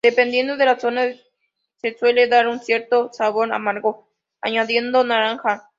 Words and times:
Dependiendo 0.03 0.57
de 0.57 0.65
la 0.65 0.79
zona 0.79 1.03
se 1.75 1.95
suele 1.95 2.25
dar 2.27 2.47
un 2.47 2.59
cierto 2.59 3.13
sabor 3.13 3.53
amargo 3.53 4.09
añadiendo 4.41 5.03
naranja. 5.03 5.67